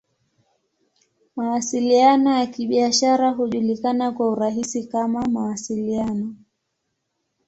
[1.35, 6.35] Mawasiliano ya Kibiashara hujulikana kwa urahisi kama "Mawasiliano.